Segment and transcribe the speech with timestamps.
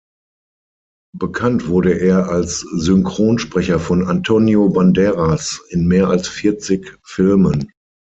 [1.15, 7.71] Bekannt wurde er als Synchronsprecher von Antonio Banderas in mehr als vierzig Filmen.